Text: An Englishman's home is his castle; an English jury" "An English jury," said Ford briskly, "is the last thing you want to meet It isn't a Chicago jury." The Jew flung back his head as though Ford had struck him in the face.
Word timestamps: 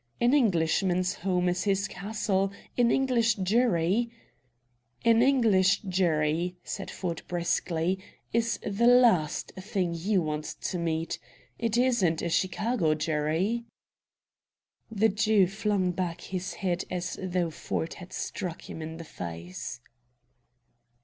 An 0.19 0.33
Englishman's 0.33 1.13
home 1.13 1.47
is 1.47 1.65
his 1.65 1.87
castle; 1.87 2.51
an 2.75 2.89
English 2.89 3.35
jury" 3.35 4.09
"An 5.05 5.21
English 5.21 5.81
jury," 5.83 6.55
said 6.63 6.89
Ford 6.89 7.21
briskly, 7.27 7.99
"is 8.33 8.57
the 8.65 8.87
last 8.87 9.51
thing 9.59 9.93
you 9.93 10.23
want 10.23 10.45
to 10.61 10.79
meet 10.79 11.19
It 11.59 11.77
isn't 11.77 12.23
a 12.23 12.29
Chicago 12.29 12.95
jury." 12.95 13.65
The 14.89 15.09
Jew 15.09 15.45
flung 15.45 15.91
back 15.91 16.21
his 16.21 16.53
head 16.55 16.83
as 16.89 17.19
though 17.21 17.51
Ford 17.51 17.93
had 17.93 18.11
struck 18.11 18.67
him 18.67 18.81
in 18.81 18.97
the 18.97 19.03
face. 19.03 19.81